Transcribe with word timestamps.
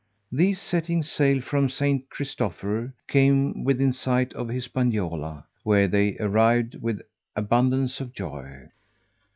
These 0.31 0.59
setting 0.59 1.03
sail 1.03 1.41
from 1.41 1.69
St. 1.69 2.09
Christopher, 2.09 2.91
came 3.07 3.63
within 3.63 3.93
sight 3.93 4.33
of 4.33 4.49
Hispaniola, 4.49 5.45
where 5.61 5.87
they 5.87 6.17
arrived 6.17 6.81
with 6.81 7.01
abundance 7.35 7.99
of 7.99 8.11
joy. 8.11 8.69